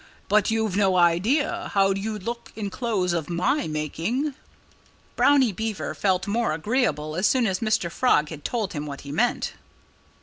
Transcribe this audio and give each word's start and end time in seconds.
But 0.29 0.49
you've 0.49 0.75
no 0.75 0.95
idea 0.95 1.69
how 1.75 1.91
you'd 1.91 2.23
look 2.23 2.51
in 2.55 2.71
clothes 2.71 3.13
of 3.13 3.29
my 3.29 3.67
making." 3.67 4.33
Brownie 5.15 5.51
Beaver 5.51 5.93
felt 5.93 6.25
more 6.25 6.53
agreeable 6.53 7.15
as 7.15 7.27
soon 7.27 7.45
as 7.45 7.59
Mr. 7.59 7.91
Frog 7.91 8.29
had 8.29 8.43
told 8.43 8.73
him 8.73 8.87
what 8.87 9.01
he 9.01 9.11
meant. 9.11 9.53